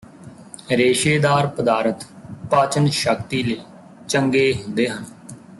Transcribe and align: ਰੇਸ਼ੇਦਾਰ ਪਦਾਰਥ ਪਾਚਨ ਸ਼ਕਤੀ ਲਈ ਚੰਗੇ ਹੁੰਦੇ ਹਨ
ਰੇਸ਼ੇਦਾਰ 0.71 1.47
ਪਦਾਰਥ 1.47 2.05
ਪਾਚਨ 2.51 2.87
ਸ਼ਕਤੀ 2.91 3.43
ਲਈ 3.43 3.59
ਚੰਗੇ 4.09 4.53
ਹੁੰਦੇ 4.55 4.87
ਹਨ 4.89 5.05